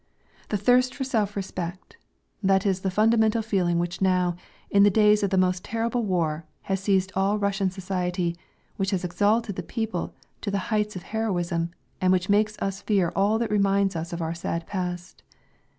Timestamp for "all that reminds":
13.15-13.95